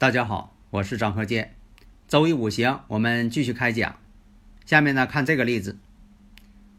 [0.00, 1.54] 大家好，我是张鹤剑。
[2.08, 3.98] 周易五行，我们继续开讲。
[4.64, 5.76] 下面呢，看这个例子：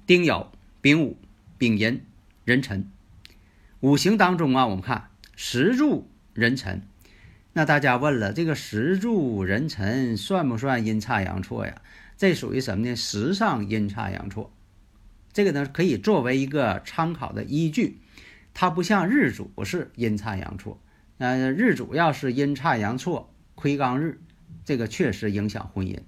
[0.07, 0.47] 丁酉、
[0.81, 1.17] 丙午、
[1.59, 2.03] 丙寅、
[2.45, 2.89] 壬辰。
[3.81, 6.81] 五行当中啊，我们看时柱壬辰。
[7.53, 11.79] 那大家问了，这个时柱壬辰算不算阴差阳错呀？
[12.17, 12.95] 这属于什么呢？
[12.95, 14.51] 时上阴差阳错。
[15.31, 17.99] 这个呢，可以作为一个参考的依据。
[18.55, 20.81] 它不像日主是阴差阳错。
[21.21, 24.19] 呃，日主要是阴差阳错，亏刚日，
[24.65, 25.99] 这个确实影响婚姻。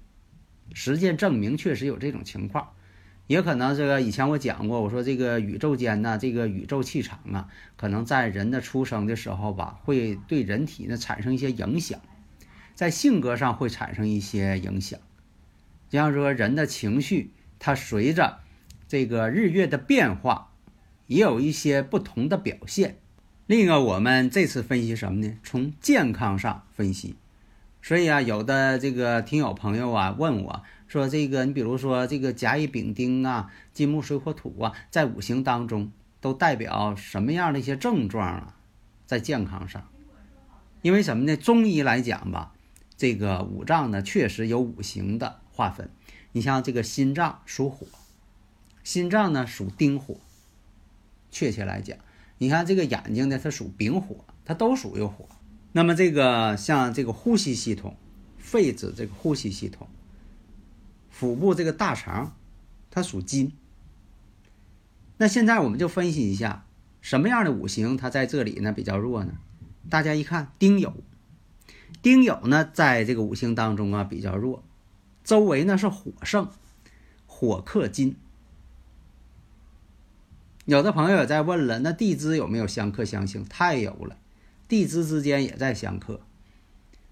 [0.72, 2.70] 实践证明确实有这种情况，
[3.28, 12.00] 也可能这个以前我讲过，我说这个宇宙间呢，这个宇宙气场啊，可能在人的出生的时候吧，会对人体呢产生一些影响，
[12.74, 14.98] 在性格上会产生一些影响。
[15.90, 18.40] 就像说人的情绪，它随着
[18.88, 20.50] 这个日月的变化，
[21.06, 22.96] 也有一些不同的表现。
[23.46, 25.36] 另一个，我们这次分析什么呢？
[25.42, 27.14] 从健康上分析。
[27.82, 38.56] 所以啊，有的这个听友朋友啊问我说：“这个你比如说这个甲乙丙丁啊，金木水火土啊，在五行当中都代表什么样的一些症状啊？
[39.04, 39.86] 在健康上，
[40.80, 41.36] 因为什么呢？
[41.36, 42.54] 中医来讲吧，
[42.96, 45.90] 这个五脏呢确实有五行的划分。
[46.32, 47.86] 你像这个心脏属火，
[48.82, 50.16] 心脏呢属丁火，
[51.30, 51.98] 确切来讲。”
[52.44, 55.26] 你看这个眼睛呢，它属丙火，它都属于火。
[55.72, 57.96] 那么这个像这个呼吸系统、
[58.36, 59.88] 肺子这个呼吸系统、
[61.08, 62.36] 腹部这个大肠，
[62.90, 63.54] 它属金。
[65.16, 66.66] 那现在我们就分析一下，
[67.00, 69.32] 什么样的五行它在这里呢比较弱呢？
[69.88, 70.92] 大家一看，丁酉，
[72.02, 74.62] 丁酉呢在这个五行当中啊比较弱，
[75.24, 76.50] 周围呢是火盛，
[77.26, 78.16] 火克金。
[80.64, 83.44] 有的朋友也在问了，那地支有没有相克相性？
[83.44, 84.16] 太有了，
[84.66, 86.20] 地支之间也在相克。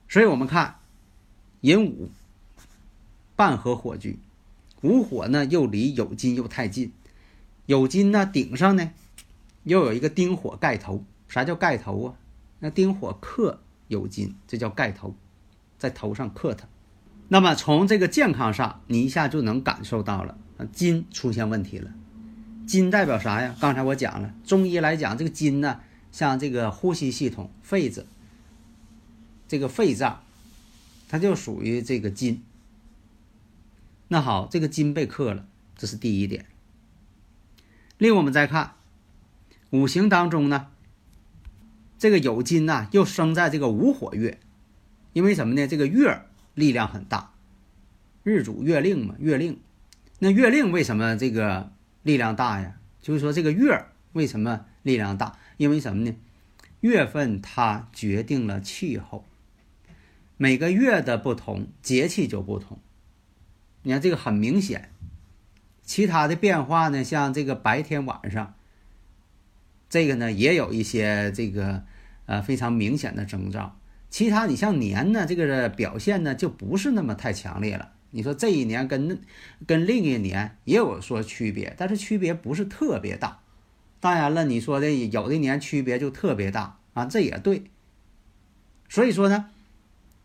[0.09, 0.77] 所以我们看
[1.61, 2.11] 寅午
[3.37, 4.19] 半合火局，
[4.81, 6.93] 午火呢又离酉金又太近，
[7.67, 8.91] 酉金呢顶上呢
[9.65, 11.05] 又有一个丁火盖头。
[11.29, 12.15] 啥叫盖头啊？
[12.61, 15.15] 那丁火克酉金，这叫盖头，
[15.79, 16.69] 在头上克它。
[17.29, 20.37] 那么从这个健康上，你一下就能感受到了，
[20.73, 21.91] 金出现问题了。
[22.67, 23.55] 金代表啥呀？
[23.61, 25.81] 刚才我讲了，中医来讲，这个金呢，
[26.11, 28.07] 像这个呼吸系统、肺子，
[29.49, 30.23] 这个肺脏，
[31.09, 32.43] 它就属于这个金。
[34.09, 35.47] 那好，这个金被克了，
[35.77, 36.47] 这是第一点。
[37.99, 38.75] 另我们再看
[39.71, 40.69] 五行当中呢，
[41.99, 44.39] 这个酉金呐，又生在这个午火月，
[45.13, 45.67] 因为什么呢？
[45.67, 46.23] 这个月
[46.55, 47.33] 力量很大，
[48.23, 49.61] 日主月令嘛，月令，
[50.21, 51.73] 那月令为什么这个？
[52.03, 55.39] 力量大呀，就是说这个月为什么力量大？
[55.57, 56.15] 因为什么呢？
[56.81, 59.25] 月份它决定了气候，
[60.37, 62.79] 每个月的不同，节气就不同。
[63.83, 64.91] 你看这个很明显，
[65.83, 68.55] 其他的变化呢，像这个白天晚上，
[69.89, 71.85] 这个呢也有一些这个
[72.27, 73.79] 呃非常明显的征兆。
[74.11, 77.93] 其他你像年呢，这个表现呢就不是那么太强烈了。
[78.15, 79.21] 你说这一年跟
[79.67, 83.41] 跟另一年也有说区别，但是区别不是特别大。
[84.01, 87.65] 当然了，你说的有的年区别就特别大啊，这也对。
[88.89, 89.47] 所以说呢，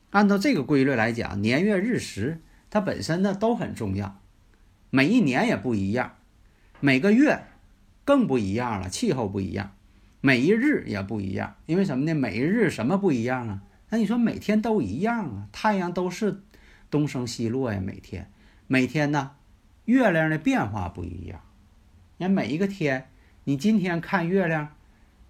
[0.09, 4.19] 按照这个规律来讲，年月日时它本身呢都很重要，
[4.89, 6.15] 每一年也不一样，
[6.81, 7.45] 每个月
[8.03, 9.71] 更不一样了，气候不一样，
[10.19, 11.55] 每一日也不一样。
[11.65, 12.13] 因为什么呢？
[12.13, 13.61] 每一日什么不一样啊？
[13.89, 15.47] 那你说每天都一样啊？
[15.53, 16.41] 太阳都是。
[16.89, 18.31] 东升西落呀，每天，
[18.67, 19.31] 每天呢，
[19.85, 21.41] 月亮的变化不一样。
[22.17, 23.09] 你看每一个天，
[23.43, 24.75] 你今天看月亮，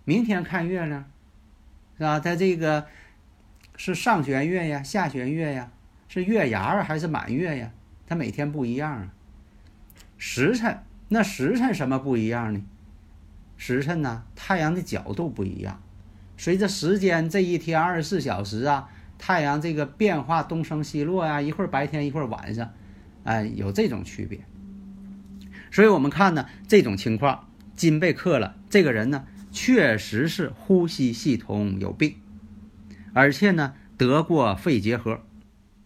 [0.06, 1.10] 明天看月亮，
[1.98, 2.20] 是吧？
[2.20, 2.88] 它这个
[3.76, 5.72] 是上弦月呀，下弦月呀，
[6.08, 7.72] 是月牙儿还是满月呀？
[8.06, 9.14] 它每天不一样啊。
[10.18, 12.64] 时辰，那时辰什么不一样呢？
[13.58, 15.82] 时辰呢，太阳的角度不一样。
[16.38, 18.90] 随着时间，这一天二十四小时啊。
[19.18, 22.72] 太阳这个变化东升西落呀，一会儿白天一会儿晚上，
[23.24, 24.40] 哎，有这种区别。
[25.72, 32.16] 所以我们看呢，这种情况，金被克了，这个人呢，确实是呼吸系统有病，
[33.14, 35.22] 而且呢，得过肺结核。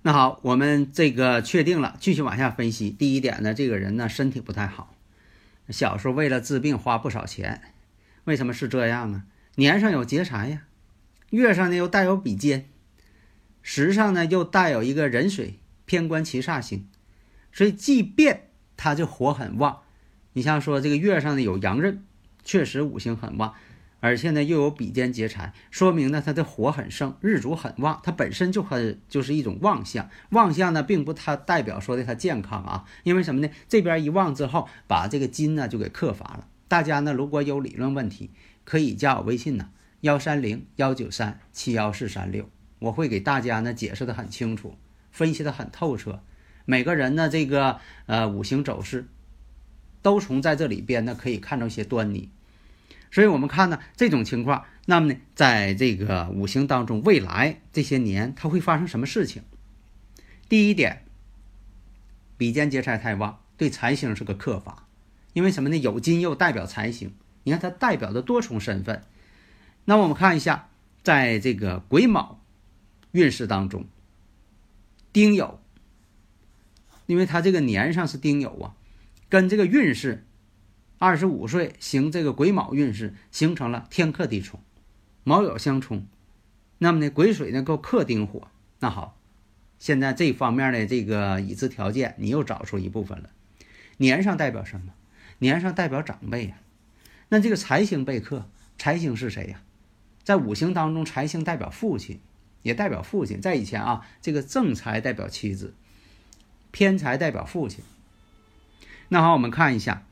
[0.04, 2.89] 那好，我们这个确定了，继续往下分析。
[2.89, 4.95] 第一点呢，这个人呢，身体不太好，
[5.69, 7.62] 小时候为了治病花不少钱。
[8.24, 9.24] 为什么是这样呢？
[9.56, 10.62] 年上有劫财呀，
[11.31, 12.66] 月上呢又带有比肩，
[13.62, 16.88] 时上呢又带有一个壬水偏官七煞星，
[17.52, 19.81] 所以即便他就火很旺。
[20.34, 22.04] 你像说这个月上呢有阳刃，
[22.44, 23.54] 确实五行很旺，
[24.00, 30.10] 而且呢又有比肩劫财，说明呢他的火很盛，日主很旺，它本身就很就是一种旺相。
[30.30, 33.50] 旺相呢并不它代表说的他健康啊，因为什么呢？
[33.68, 36.48] 这边一旺之后，把这个金呢就给克伐了。
[36.68, 38.31] 大家呢如果有理论问题，
[38.64, 39.69] 可以加我微信呢
[40.00, 42.50] 幺三零幺九三七幺四三六，
[42.81, 44.75] 我会给大家呢解释的很清楚，
[45.10, 46.22] 分析的很透彻。
[46.66, 49.07] 每个人呢这个呃五行走势。
[50.04, 52.31] 都从在这里边呢可以看到一些端倪，
[53.12, 59.44] 所以我们看呢这种情况，那么呢在这个五行当中，未来这些年它会发生什么事情？
[60.50, 61.04] 第一点，
[62.36, 64.88] 比肩劫财太旺，对财星是个克法，
[65.33, 65.78] 因为什么呢？
[65.78, 67.13] 有金又代表财星，
[67.44, 69.04] 你看它代表的多重身份。
[69.86, 70.69] 那我们看一下，
[71.04, 72.41] 在这个癸卯
[73.12, 73.86] 运势当中，
[75.12, 75.56] 丁酉，
[77.06, 78.75] 因为他这个年上是丁酉啊。
[79.30, 80.25] 跟这个运势，
[80.98, 84.60] 二十五岁行这个癸卯运势形成了天克地冲，
[85.24, 86.06] 卯酉相冲，
[86.78, 88.48] 那么呢癸水呢够克丁火。
[88.80, 89.18] 那好，
[89.80, 93.30] 现在这方面的这个已知条件你又找出一部分了。
[93.98, 94.94] 年上代表什么？
[95.40, 96.57] 年上代表长辈呀。
[97.30, 99.62] 那这个财星被克，财星是谁呀？
[100.24, 102.19] 在五行当中，财星代表父亲，
[102.62, 103.42] 也代表父亲。
[103.42, 105.74] 在以前啊，这个正财代表妻子，
[106.72, 107.84] 偏财代表父亲。
[109.10, 110.04] 那好，我们看一下，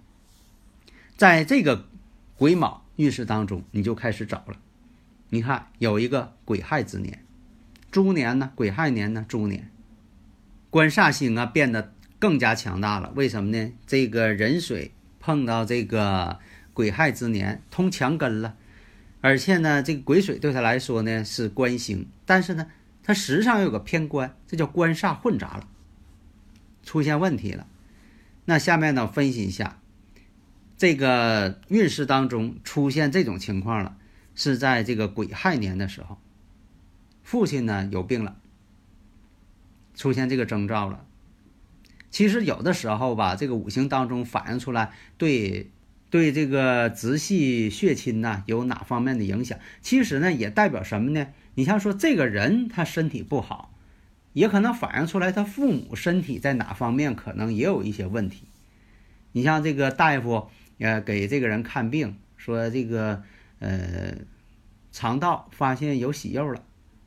[1.16, 1.88] 在这个
[2.36, 4.58] 癸卯运势当中，你就开始找了。
[5.30, 7.24] 你看有一个癸亥之年，
[7.92, 9.72] 猪年呢，癸亥年呢，猪年，
[10.70, 13.14] 官煞星啊变得更加强大了。
[13.16, 13.72] 为什么呢？
[13.88, 16.40] 这个壬水碰到这个
[16.74, 18.58] 癸亥之年，通强根了，
[19.22, 22.68] 而且呢，这个癸水对他来说呢是官星，但是呢，
[23.04, 25.68] 它时上有个偏官，这叫官煞混杂了，
[26.84, 27.68] 出现问题了。
[28.46, 29.80] 那下面呢，分析一下
[30.78, 33.98] 这个运势当中出现这种情况了，
[34.36, 36.18] 是在这个癸亥年的时候，
[37.22, 38.38] 父亲呢有病了，
[39.94, 41.06] 出现这个征兆了。
[42.10, 45.70] 其实有的时候吧，这个五行当中反映出来对
[46.10, 51.28] 对这个直系血亲呐有哪方面的影响，其实呢也代表什么呢？
[51.56, 53.74] 你像说这个人他身体不好。
[54.34, 58.44] 也可能反映出来，他父母身体在哪方面可能也有一些问题。
[59.32, 60.48] 你像这个大夫，
[60.78, 63.24] 呃，给这个人看病，说这个
[63.58, 64.14] 呃
[64.92, 66.62] 肠道发现有息肉了，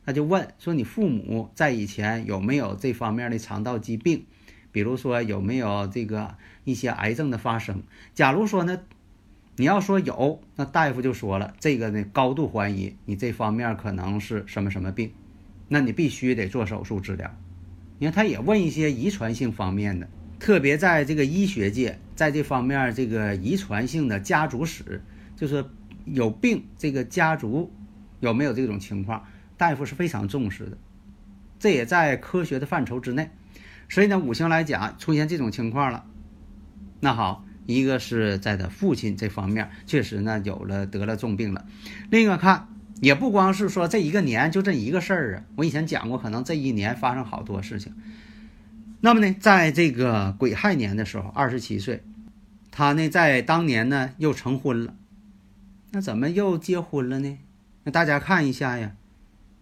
[0.05, 4.25] 他就问说你父母在以前有没有这方面的肠道疾病，
[4.73, 6.35] 比如说有没有这个
[6.65, 7.83] 一些癌症的发生？
[8.13, 8.81] 假如说呢，
[9.55, 15.11] 你要说有，那大夫就说了，这个呢高度怀疑你这方面可能是什么什么病。
[15.67, 17.31] 那你必须得做手术治疗。
[17.99, 20.07] 你看，他也问一些遗传性方面的，
[20.39, 25.01] 特别在这个医学界，在这方面这个遗传性的家族史，
[25.35, 25.63] 就是
[26.05, 27.71] 有病这个家族
[28.19, 29.23] 有没有这种情况，
[29.57, 30.77] 大夫是非常重视的。
[31.59, 33.29] 这也在科学的范畴之内。
[33.87, 36.05] 所以呢，五行来讲出现这种情况了，
[36.99, 41.65] 那好，一个是在他父亲这方面确实呢有了得了重病了，
[42.09, 42.67] 另一个看。
[43.01, 47.93] 也不光是说这一个年就这一个事儿啊，我以前讲过，可能这一年发生好多事情。
[49.01, 52.01] 那么呢，在这个癸亥年的时候，二十七岁，
[52.71, 54.95] 他呢在当年呢又成婚了。
[55.91, 57.37] 那怎么又结婚了呢？
[57.83, 58.95] 那大家看一下呀，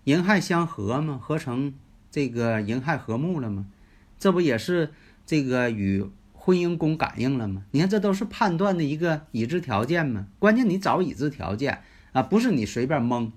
[0.03, 1.73] 寅亥相合嘛，合成
[2.11, 3.65] 这个寅亥和睦了吗？
[4.19, 4.91] 这不也是
[5.25, 6.05] 这个与
[6.43, 7.63] 婚姻宫感应了吗？
[7.69, 10.25] 你看这都是判断的一个已知条件嘛。
[10.39, 11.83] 关键你找已知条件。
[12.13, 13.31] 啊，不是你随便蒙，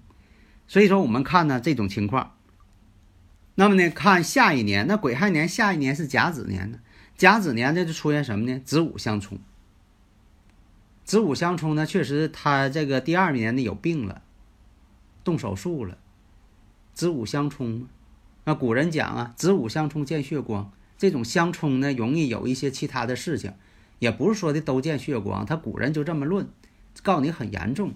[0.67, 2.35] 所以说我们看呢这种情况，
[3.55, 6.81] 那么呢看下一年，那癸亥年下一年是甲子年呢，
[7.17, 8.61] 甲子年呢就出现什么呢？
[8.65, 9.39] 子午相冲，
[11.05, 14.23] 子午相冲呢，确实他这个第二年呢有病了，
[15.23, 15.97] 动手术了，
[16.95, 17.87] 子午相冲
[18.43, 23.53] 那古人讲啊，子午相冲见血光，这种相冲呢容易有一些其他的事情，
[23.99, 26.49] 也不是说的都见血光，他古人就这么论，
[27.03, 27.95] 告诉你很严重。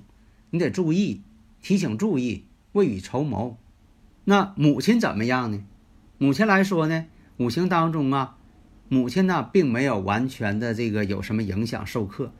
[0.51, 1.23] 你得注意，
[1.63, 3.59] 提醒注意，未雨绸缪。
[4.25, 5.65] 那母亲怎么样呢？
[6.19, 8.37] 母亲来说呢，五行当中啊，
[8.89, 12.33] 母亲呢并没有完全的这个有什么影响受克，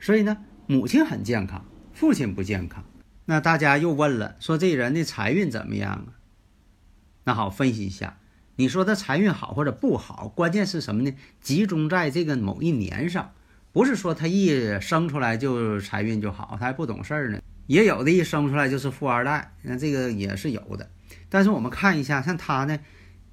[0.00, 2.84] 所以呢母亲很健康，父亲不健康。
[3.26, 6.06] 那大家又问了，说这人的财运怎么样啊？
[7.24, 8.18] 那好，分析一下。
[8.58, 11.14] 你说他财运好或者不好，关键是什么呢？
[11.42, 13.32] 集中在这个某一年上，
[13.70, 17.38] 不是说他一生出来就财运就好，他还不懂事儿呢。
[17.66, 20.88] 也有的一生出来就是富二代，那这个也是有的。
[21.28, 22.78] 但是我们看一下，像他呢，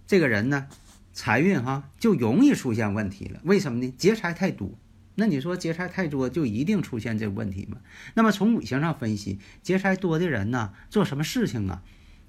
[0.05, 0.67] 这个人呢，
[1.13, 3.39] 财运哈就容易出现问题了。
[3.43, 3.93] 为什么呢？
[3.97, 4.71] 劫财太多。
[5.15, 7.77] 那你说劫财太多就一定出现这个问题吗？
[8.15, 11.83] 那么从五行上分析，劫财多的人呢，做什么事情啊，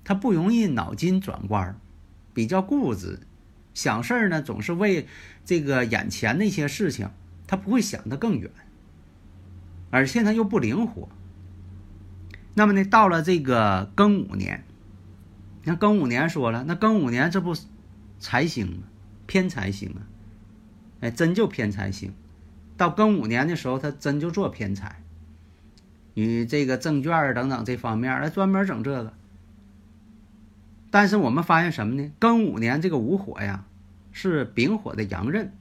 [0.05, 1.81] 他不容易脑筋转弯儿，
[2.35, 3.21] 比较固执，
[3.73, 5.07] 想事儿呢总是为
[5.45, 7.09] 这个眼前那些事情，
[7.47, 8.51] 他不会想得更远，
[9.91, 11.09] 而且他又不灵活。
[12.55, 14.65] 那么呢，到了这个庚午年，
[15.63, 17.57] 你看庚午年说了，那庚午年这不
[18.19, 18.83] 财星吗？
[19.27, 20.03] 偏财星啊，
[21.01, 22.13] 哎，真就偏财星。
[22.77, 25.03] 到庚午年的时候，他真就做偏财，
[26.15, 29.15] 与这个证券等等这方面来专门整这个。
[30.95, 32.13] 但是我们发现什么呢？
[32.21, 33.67] 庚午年这个午火呀，
[34.13, 35.53] 是丙火的阳刃，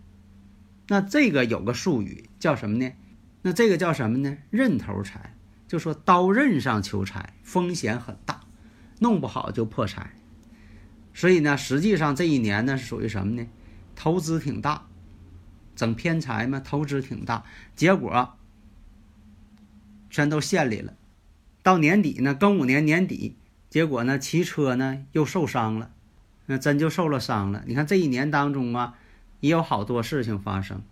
[0.87, 2.91] 那这个有个术语叫什么呢？
[3.41, 4.37] 那这个叫什么呢？
[4.51, 5.33] 刃头财，
[5.67, 8.41] 就说刀刃上求财，风险很大，
[8.99, 10.13] 弄不好就破财。
[11.15, 13.47] 所以呢，实际上这一年呢是属于什么呢？
[13.95, 14.85] 投资挺大。
[15.75, 17.43] 整偏财嘛，投资挺大，
[17.75, 18.35] 结果
[20.11, 20.93] 全都献礼了。
[21.63, 23.35] 到年底呢，庚午年年底，
[23.73, 25.89] 结果呢，骑车呢又受伤了，
[26.45, 27.63] 那真就受了伤了。
[27.65, 28.99] 你看这一年当中啊，
[29.39, 30.83] 也有好多事情发生。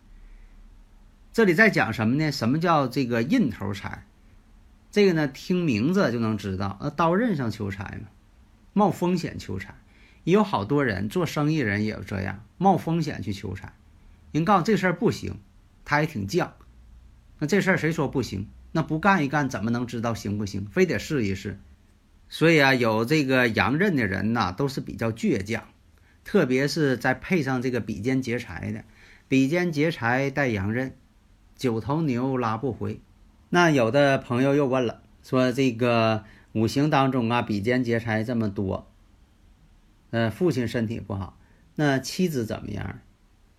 [1.32, 2.32] 这里在讲什么呢？
[2.32, 4.08] 什么叫这个印头财？
[4.90, 8.08] 这个呢，听名字就能知道，那，刀刃上求财嘛，
[8.74, 9.76] 冒风险求财。
[10.24, 13.76] 也有好多人做生意人也有这样，冒风险去求财。
[14.32, 15.36] 人告诉这事儿不行，
[15.86, 16.50] 他也挺犟。
[17.38, 18.48] 那这事儿谁说不行？
[18.72, 20.66] 那不干一干怎么能知道行不行？
[20.66, 21.60] 非得试一试。
[22.32, 25.66] 所以啊，有这个阳刃的人呐，都是比较倔强，
[26.24, 28.86] 特别是再配上这个比肩劫财的，
[29.28, 30.96] 比肩劫财带阳刃，
[31.58, 33.02] 九头牛拉不回。
[33.50, 36.24] 那有的朋友又问了，说这个
[36.54, 38.88] 五行当中啊，比肩劫财这么多，
[40.12, 41.38] 呃，父亲身体不好，
[41.76, 43.02] 那妻子怎么样？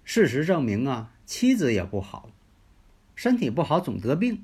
[0.03, 2.31] 事实证明啊，妻子也不好，
[3.15, 4.43] 身体不好总得病，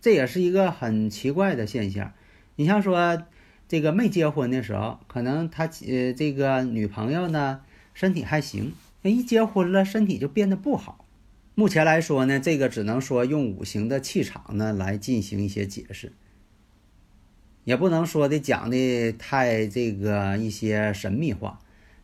[0.00, 2.12] 这也是一个很奇怪的现象。
[2.58, 3.22] 你像说
[3.68, 7.60] 这个没结婚的时候，可能他呃这个女朋友呢
[7.94, 8.72] 身体还行，
[9.02, 11.04] 一结婚了身体就变得不好。
[11.54, 16.12] 目前来说呢，这个只能说用五行的气场呢来进行一些解释，
[17.62, 21.60] 也不能说的讲的太这个一些神秘化。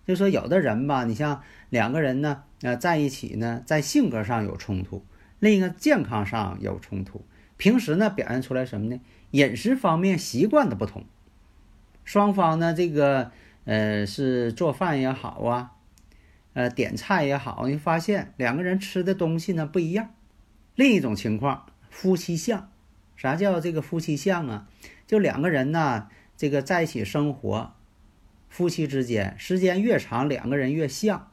[0.07, 5.05] 就说有的人吧，你像两个人呢，呃，在一起呢，在性格上有冲突，
[5.41, 7.25] 另一个健康上有冲突，
[7.57, 9.01] 平时呢表现出来什么呢？
[9.31, 11.05] 饮食方面习惯的不同，
[12.05, 13.33] 双方呢这个
[13.65, 15.73] 呃是做饭也好啊，
[16.53, 20.11] 呃点菜也好，你发现两个人吃的东西呢不一样。
[20.75, 22.71] 另一种情况，夫妻相，
[23.17, 24.69] 啥叫这个夫妻相啊？
[25.07, 27.75] 就两个人呢，这个在一起生活。
[28.49, 31.33] 夫妻之间时间越长，两个人越像，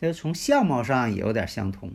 [0.00, 1.92] 这从相貌上也有点相同，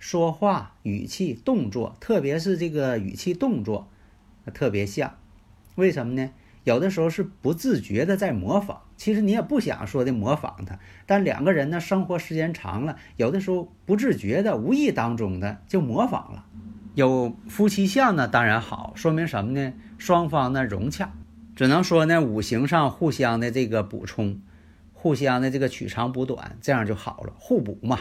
[0.00, 3.88] 说话语气动作，特别是这个语气动作，
[4.54, 5.18] 特别像。
[5.74, 6.30] 为什么呢？
[6.64, 16.46] 有的时候是不自觉的在模仿，其实你也不想说的模仿他，但两个人呢生活时间长了，有的时候不自觉的、无意当中的就模仿了。
[16.94, 19.74] 有夫妻相呢，当然好，说明什么呢？
[19.98, 21.12] 双方呢融洽。
[21.54, 24.40] 只能说呢，五行上互相的这个补充，
[24.94, 27.98] 互相的这个取长补短，这样就好了，互补嘛。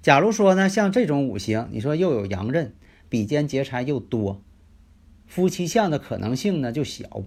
[0.00, 2.74] 假如说呢，像这种五行，你说又有阳刃，
[3.08, 4.42] 比肩劫财又多，
[5.26, 7.24] 夫妻相的可能性呢就小。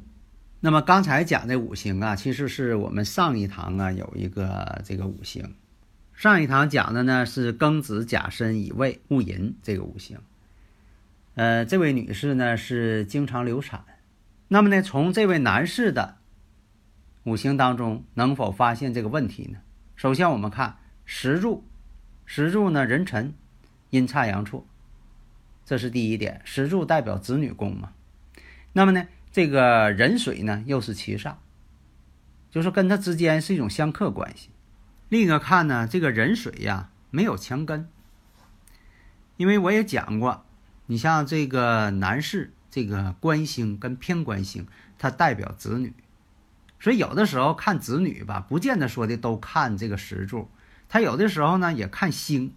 [0.61, 5.55] 那么刚才讲的五行啊，其实是我们上一堂啊有一个这个五行，
[6.13, 10.19] 上一堂讲的呢是庚子甲申乙未戊寅这个五行。
[11.35, 13.83] 呃，这位女士呢是经常流产。
[14.47, 16.17] 那么呢，从这位男士的
[17.23, 19.59] 五行当中能否发现这个问题呢？
[19.95, 21.63] 首先我们看石柱，
[22.33, 23.33] 石柱呢人辰
[23.89, 24.65] 阴差阳错，
[25.65, 26.39] 这是第一点。
[26.45, 27.91] 石柱代表子女宫嘛。
[28.71, 31.35] 那么呢，这个人水呢又是七煞，
[32.49, 34.49] 就是跟它之间是一种相克关系。
[35.09, 37.89] 另一个看呢，这个人水呀没有强根，
[39.35, 40.45] 因为我也讲过，
[40.85, 42.53] 你像这个男士。
[42.69, 44.65] 这个官星跟偏官星，
[44.97, 45.93] 它代表子女，
[46.79, 50.49] 所以有的时候看子女吧，不见得说的都看这个石柱，
[50.91, 52.53] 他有的时候呢也看星，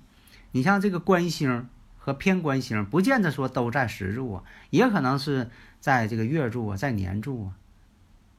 [0.51, 5.49] 你像这个官星和偏官星，不见得说都在时柱啊，也可能是
[5.79, 7.55] 在这个月柱啊，在年柱啊，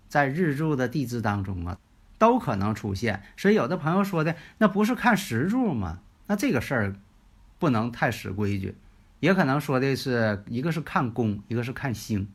[0.09, 1.77] 在日柱的地支当中啊，
[2.17, 3.23] 都可能出现。
[3.37, 6.01] 所以有的朋友说的那不是看时柱吗？
[6.27, 6.95] 那这个事儿
[7.57, 8.75] 不能太死规矩，
[9.21, 12.27] 也可能说的是一个是看宫，一个是看星。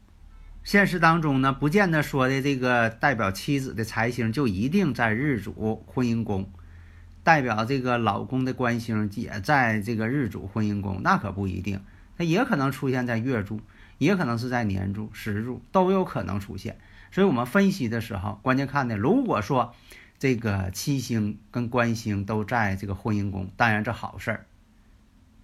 [0.64, 6.50] 现实当中呢，不见得说的这个代表妻子的财星就一定在日主婚姻宫，
[7.30, 11.80] 代表这个老公的官星也在这个日主婚姻宫，那可不一定，
[12.18, 13.60] 它也可能出现在月柱，
[13.99, 16.78] 也可能是在年柱、时柱都有可能出现。
[17.12, 19.76] 所以我们分析的时候，关键看的，如果说
[20.18, 24.46] 这个七星跟官星都在这个婚姻宫，当然这好事儿，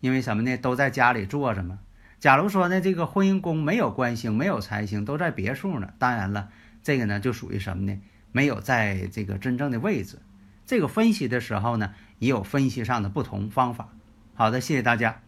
[0.00, 0.56] 因为什么呢？
[0.56, 1.78] 都在家里坐着嘛。
[2.18, 5.90] 假如说呢，这个婚姻宫没有官星，没有财星，都在别墅呢。
[6.00, 6.48] 当然了，
[6.82, 7.96] 这个呢就属于什么呢？
[8.32, 10.18] 没有在这个真正的位置。
[10.66, 13.88] 这个分析的时候呢，也有分析上的不同方法。
[14.34, 15.22] 好的，谢谢大家。